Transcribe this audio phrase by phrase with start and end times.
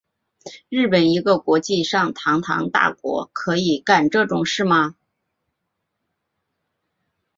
[0.67, 4.95] 日本一个国际上堂堂大国可以干这种事吗？